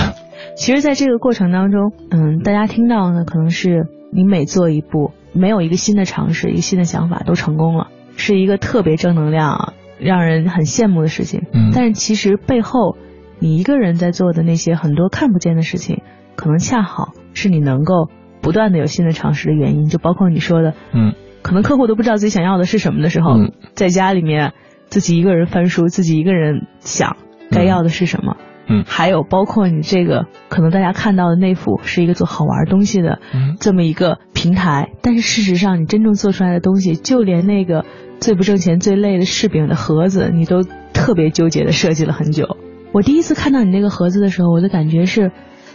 [0.57, 11.43] 其实，在这个过程当中，嗯，大家听到呢，可能是你每做一步，没有一个新的尝试，一个新的想法都成功了，是一个特别正能量、让人很羡慕的事情。
[11.53, 12.97] 嗯但是其实背后，
[13.39, 16.03] 你一个人在做的那些很多看不见的事情，
[16.37, 18.09] 可能恰好是你能够
[18.41, 19.89] 不断的有新的尝试的原因。
[19.89, 24.53] 就包括你说的，嗯可能客户都不知道自己想要的是什么的时候，嗯在家里面
[24.89, 27.17] 自己一个人翻书，自己一个人想
[27.51, 28.37] 该要的是什么。
[28.39, 28.50] 嗯
[28.87, 37.85] 还有包括你这个可能大家看到的那幅是一个做好玩东西的嗯这么一个平台，但是事实上你真正做出来的东西，就连那个
[38.21, 42.57] 最不挣钱、最累的柿饼的盒子，你都特别纠结的设计了很久。
[42.93, 45.31] 我第一次看到你那个盒子的时候，我的感觉是，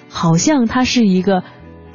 [0.10, 1.44] 好像它是一个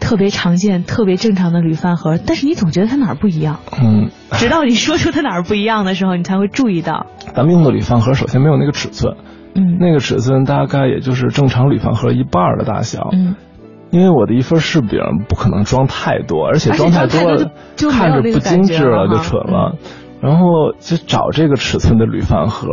[0.00, 3.60] 特别常见、特别正常的铝饭盒，但是你总觉得它哪儿不一样。
[3.82, 7.06] 嗯，直到你说出它哪儿不一样的时候，你才会注意到。
[7.34, 9.16] 咱们用的铝饭盒首先没有那个尺寸，
[9.54, 13.08] 嗯，那个尺寸大概也就是正常铝饭盒一半的大小。
[13.12, 13.34] 嗯，
[13.90, 17.50] 因为我的一份柿饼不可能装太多，而且装太多了
[17.90, 19.76] 看着不精致了，就蠢了。
[20.20, 22.68] 然后就找这个尺寸的铝饭盒，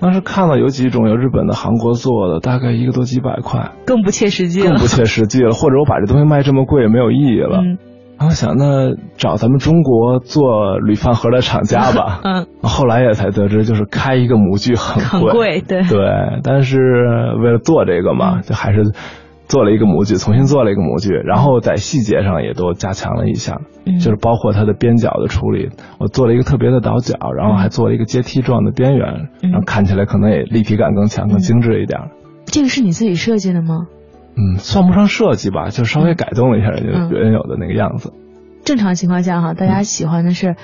[0.00, 4.70] 当时看了有几种有日本的、韩国做的，大概一个多几百块，更不切实际了。
[4.70, 5.52] 更不切实际了。
[5.52, 7.60] 或者我把这东西卖这么贵也没有意义了。
[7.62, 7.78] 嗯
[8.22, 12.20] 然后想那找咱们中国做铝饭盒的厂家吧。
[12.22, 15.98] 嗯，后来也才得知，就是开一个模具很很贵，对对，
[16.44, 16.78] 但是
[17.42, 18.92] 为了做这个嘛，嗯就还是
[19.48, 31.98] 做了一个模具，重新做了一个模具，然后在细节上也都加强了一下，嗯就是包括它的边角的处理，我做了一个特别的倒角，然后还做了一个阶梯状的边缘，嗯然后看起来可能也立体感更强、更精致一点。
[32.46, 33.86] 这个是你自己设计的吗？
[34.36, 38.12] 嗯，算不上设计吧，就稍微改动了一下人家嗯原有的那个样子。
[38.64, 40.56] 正常情况下哈，大家喜欢的是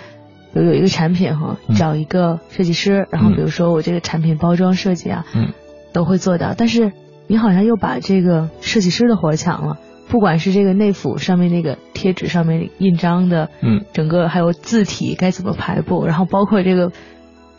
[0.55, 5.53] 有有一个产品哈，嗯找一个设计师，然后比如说我这个产品包装设计啊，嗯，
[5.93, 6.55] 都会做到。
[6.57, 6.93] 但是
[7.27, 9.79] 你好像又把这个设计师的活抢了，
[10.09, 16.93] 不管是这个内 phủ 上面那个贴纸上面印章的，嗯，整个还有字体该怎么排布，然后包括这个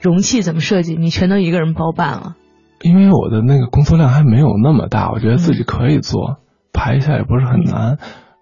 [0.02, 2.36] 容器怎么设计，你全都一个人包办了。
[2.82, 6.38] 因为我的那个工作量还没有那么大，我觉得自己可以做，
[6.74, 7.98] 排一下也不是很难，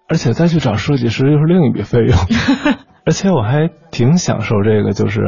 [0.08, 2.16] 而且再去找设计师又是另一笔费用，
[3.04, 5.20] 而且我还挺享受这个就是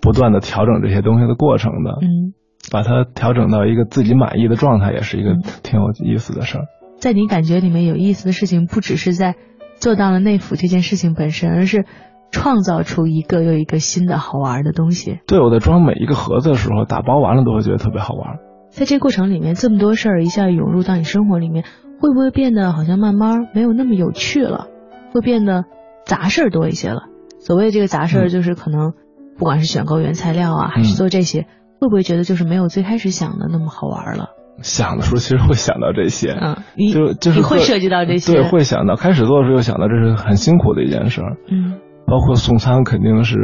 [0.00, 2.34] 不断的调整这些东西的过程的，嗯，
[2.70, 6.64] 把它调整到一个自己满意的状态，也是一个挺有意思的事儿。
[6.98, 9.36] 在你感觉里面有意思的事情，不只是在
[9.76, 11.86] 做到了内服这件事情本身，而是
[12.32, 15.20] 创造出一个又一个新的好玩的东西。
[15.26, 18.38] 对，我在装每一个盒子的时候，打包完了都会觉得特别好玩。
[18.70, 21.64] 在这过程里面，这么多事儿一下涌入到你生活里面，
[22.00, 24.66] 会不会变得好像慢慢没有那么有趣了？
[25.12, 25.64] 会变得
[26.06, 27.02] 杂事儿多一些了？
[27.40, 28.92] 所谓这个杂事儿，就是可能
[29.38, 31.46] 不管是选购原材料啊，还是做这些，
[31.80, 34.30] 会不会觉得就是没有最开始想的那么好玩了？
[34.60, 36.56] 想的时候其实会想到这些，嗯，
[36.92, 38.96] 就就是你会涉及到这些，对，会想到。
[38.96, 43.38] 开始做的时候就想到这是很辛苦的一件事儿，嗯，包括送餐肯定是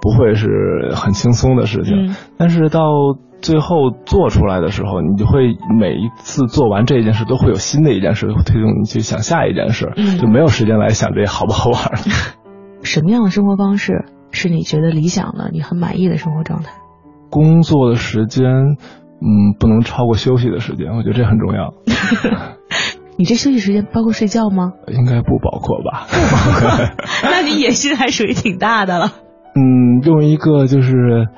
[0.00, 0.48] 不会是
[0.94, 2.80] 很轻松的事情，嗯但是到
[3.40, 11.98] 最后做出来的时候，你就会每一次做完这件事，都会有新的一件事会推动你去想下一件事，嗯就没有时间来想这好不好玩了。
[12.82, 16.72] 什么样的生活方式是你觉得理想的、你很满意的生活状态？
[17.30, 21.74] 工作的时间，嗯，不能超过休息的时间，我觉得这很重要。
[23.18, 24.72] 你这休息时间包括睡觉吗？
[24.88, 26.06] 应该不包括吧？
[26.08, 26.94] 不包括
[27.30, 29.12] 那你野心还属于挺大的了。
[29.54, 31.28] 嗯，用一个就是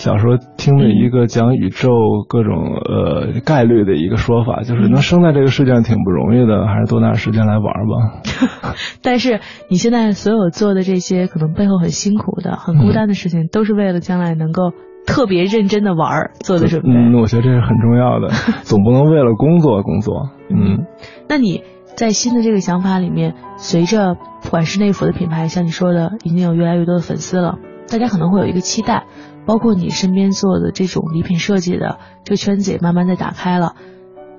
[0.00, 1.90] 小时候听的一个讲宇宙
[2.26, 8.72] 各种呃概率的一个说法，就是能生在这个世界上挺不容易的，还是多拿点时间来玩吧。
[9.04, 14.72] 但是你现在所有做的这些可能背后很辛苦的、很孤单的事情，都是为了将来能够
[15.06, 16.88] 特别认真的玩儿做的准备。
[16.88, 18.28] 嗯，我觉得这是很重要的，
[18.64, 20.30] 总不能为了工作工作。
[20.48, 20.86] 嗯，
[21.28, 21.62] 那你
[21.94, 27.58] 在新的这个想法里面，随着不管是内服的品牌，像你说的，已经有越来越多的粉丝了，
[27.92, 29.04] 大家可能会有一个期待，
[29.46, 33.74] 包括你身边做的这种礼品设计的这个圈子也慢慢在打开了。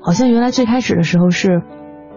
[0.02, 1.62] 好像原来最开始的时候是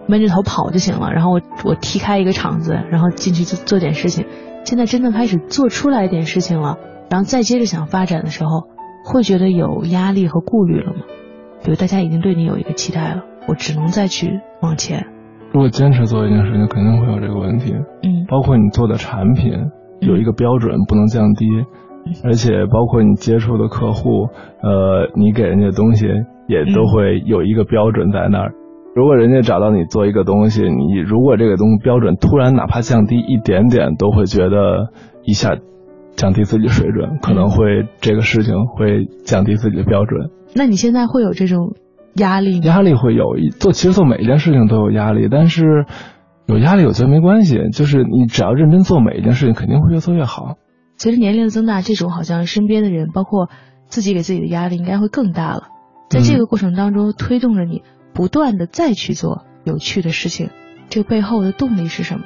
[0.07, 4.25] 闷着头跑就行了，然后我我踢开一个场子，然后进去做做点事情。
[4.63, 6.77] 现在真的开始做出来一点事情了，
[7.09, 8.63] 然后再接着想发展的时候，
[9.05, 10.99] 会觉得有压力和顾虑了吗？
[11.63, 15.05] 比如大家已经对你有一个期待了，我只能再去往前。
[15.51, 17.73] 如果坚持做一件事情，肯定会有这个问题。
[18.03, 19.53] 嗯包括你做的产品
[19.99, 21.45] 有一个标准，不能降低，
[22.23, 24.29] 而且包括你接触的客户，
[24.61, 26.07] 呃，你给人家东西
[26.47, 28.53] 也都会有一个标准在那儿。
[28.95, 34.89] 如果人家找到你做一个东西，你如果这个东西标准突然哪怕降低一点点，都会觉得
[35.23, 35.57] 一下
[36.15, 40.29] 降低自己水准，可能会这个事情会降低自己的标准。
[40.55, 41.73] 那你现在会有这种
[42.15, 42.65] 压力吗？
[42.65, 43.25] 压力会有
[43.59, 45.85] 做，其实做每一件事情都有压力，但是
[46.45, 50.55] 有压力我觉得没关系，就是你只要认真做每一件事情，肯定会越做越好。
[50.97, 53.49] 随着年龄的增大，这种好像身边的人，包括
[53.87, 55.67] 自己给自己的压力，应该会更大了。
[56.09, 57.83] 在这个过程当中，推动着你
[58.13, 60.49] 不断的再去做有趣的事情，
[60.89, 62.25] 这个背后的动力是什么？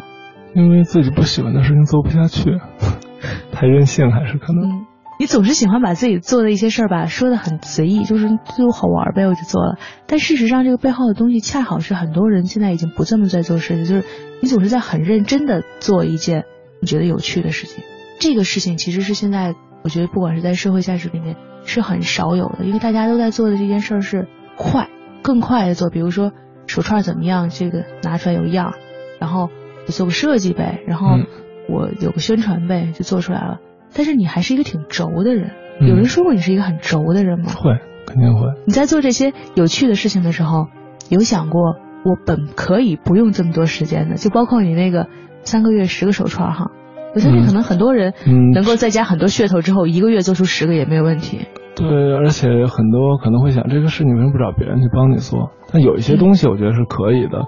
[0.53, 2.59] 因为自己不喜欢的事情做不下去，
[3.53, 4.63] 太任性还是可能。
[4.69, 4.85] 嗯，
[5.19, 9.77] 你总是喜欢把自己做的一些事儿吧说的很随意，就是对我好玩呗，我就做了。
[10.07, 14.03] 但事实上，这个背后的东西恰好是很多人现在已经不这么在做事情，就是
[14.41, 16.45] 你总是在很认真的做一件
[16.81, 17.83] 你觉得有趣的事情。
[18.19, 24.89] 这个事情其实是现在我觉得不管是在社会价值里面是很少有的，因为大家都在做的这件事儿是快，
[25.23, 25.89] 更快的做。
[25.89, 26.31] 比如说
[26.67, 28.73] 手串怎么样，这个拿出来有样，
[29.19, 29.49] 然后
[29.87, 31.25] 我做个设计呗，然后嗯
[31.69, 33.59] 我有个宣传呗，就做出来了。
[33.93, 37.51] 但是你还是一个挺轴的人，嗯有人说过你是一个很轴的人吗？
[37.55, 37.71] 会，
[38.05, 38.41] 肯定会。
[38.65, 40.67] 你在做这些有趣的事情的时候，
[41.09, 44.15] 有想过我本可以不用这么多时间的？
[44.15, 45.07] 就包括你那个
[45.43, 46.71] 三个月十个手串哈，
[47.13, 47.45] 我相信嗯。
[47.45, 48.51] 可能很多人嗯。
[48.51, 51.39] 能够再加很多噱头之后，一个月做出十个也没有问题。
[51.75, 55.51] 对，而且很多可能会想，这个事你为什么不找别人去帮你做？
[55.71, 57.45] 但有一些东西我觉得是可以的，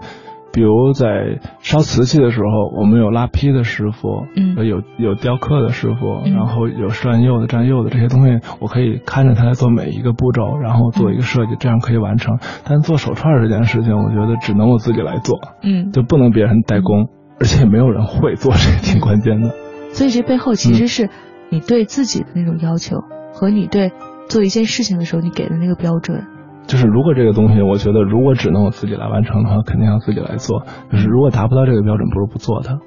[0.54, 6.34] 比如在烧瓷器的时候，我们有拉坯的师傅，嗯有有雕刻的师傅，嗯。
[6.34, 12.38] 然后有蘸釉的、蘸釉的这些东西，我可以看着他来做每一个步骤，然后做一个设计，这样可以完成。
[12.64, 17.10] 但做手串这件事情，我觉得只能我自己来做，嗯，就不能别人代工，
[17.42, 19.50] 而且没有人会做，这个挺关键的。
[19.98, 21.10] 所以这背后其实是
[21.50, 22.98] 你对自己的那种要求
[23.34, 23.92] 和你对
[24.30, 26.24] 做一件事情的时候你给的那个标准。
[26.68, 30.68] 就是如果这个东西，我觉得如果只能我自己来完成的话，肯定要自己来做。
[30.92, 32.78] 就是如果达不到这个标准，不如不做它。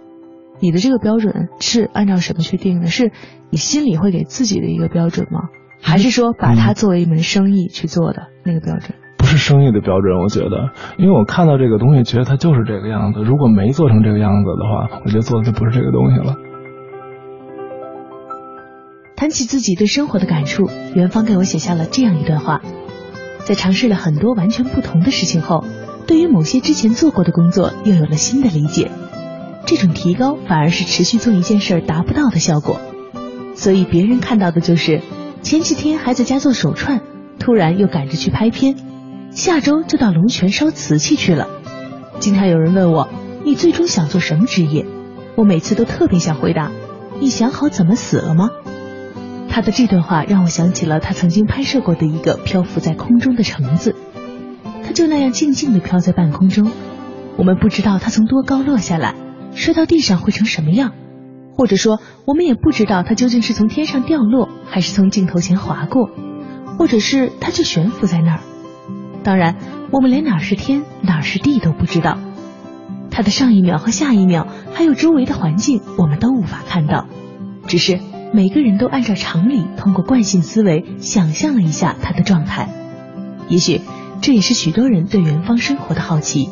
[0.60, 2.86] 你的这个标准是按照什么去定的？
[2.86, 3.10] 是
[3.50, 5.48] 你心里会给自己的一个标准吗？
[5.82, 8.94] 还是说把它作为一门生意去做的那个标准？
[9.36, 13.20] 是生意的标准，我觉得，因为我看到这个东西，觉得它就是这个样子。
[13.22, 16.36] 如果没做成这个样子的话，我觉得做的就不是这个东西了。
[19.16, 22.60] 谈起自己对生活的感触，元芳给我写下了这样一段话：
[23.44, 25.64] 在尝试了很多完全不同的事情后，
[26.06, 28.90] 对于某些之前做过的工作又有了新的理解。
[29.66, 32.80] 这种提高反而是持续做一件事达不到的效果。
[33.54, 35.00] 所以别人看到的就是
[35.42, 37.00] 前几天还在家做手串，
[37.38, 38.74] 突然又赶着去拍片，
[39.34, 41.48] 下周就到龙泉烧瓷器去了。
[42.20, 43.08] 经常有人问我，
[43.44, 44.86] 你最终想做什么职业？
[45.34, 46.70] 我每次都特别想回答，
[47.20, 48.50] 你想好怎么死了吗？
[49.50, 53.96] 他的这段话让我想起了他曾经拍摄过的一个漂浮在空中的橙子，
[54.84, 56.70] 它就那样静静地飘在半空中，
[57.36, 59.16] 我们不知道它从多高落下来，
[59.52, 60.92] 摔到地上会成什么样，
[61.56, 66.08] 或者说我们也不知道它究竟是从天上掉落，还是从镜头前划过，
[66.78, 68.40] 或者是它就悬浮在那儿。
[69.24, 69.56] 当然，
[69.90, 72.18] 我们连哪是天，哪是地都不知道，
[73.10, 77.06] 它的上一秒和下一秒，还有周围的环境，我们都无法看到，
[77.66, 77.98] 只是。
[78.32, 82.68] 每个人都按照常理，通过惯性思维想象了一下他的状态。
[83.48, 83.80] 也许
[84.20, 86.50] 这也是许多人对元芳生活的好奇。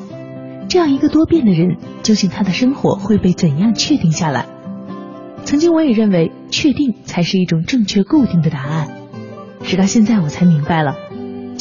[0.69, 4.47] 这样一个多变的人，究竟他的生活会被怎样确定下来？
[5.43, 8.89] 曾经我也认为确定才是一种正确固定的答案，
[9.65, 10.95] 直到现在我才明白了，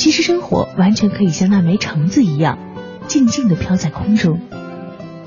[0.01, 2.57] 其实生活完全可以像那枚橙子一样，
[3.05, 4.39] 静静地飘在空中。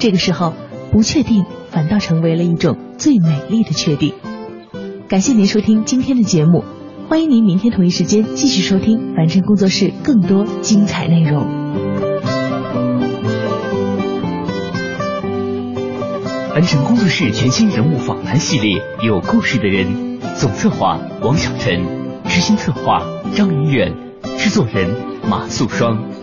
[0.00, 0.52] 这个时候，
[0.90, 4.14] 不确定反倒成为了一种最美丽的确定。
[5.06, 6.64] 感谢您收听今天的节目，
[7.08, 11.46] 欢迎您明天同一时间继续收听凡尘工作室更多精彩内容。
[16.52, 19.86] 凡尘工作室全新人物访谈系列《有故事的人》，
[20.34, 21.80] 总策划王小晨，
[22.24, 23.06] 执行策划
[23.36, 23.94] 张云远，
[24.38, 24.88] 制作人
[25.28, 26.13] 马素双。